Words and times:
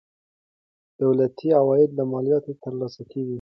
دولتي 1.01 1.47
عواید 1.59 1.89
له 1.97 2.03
مالیاتو 2.11 2.59
ترلاسه 2.63 3.01
کیږي. 3.11 3.29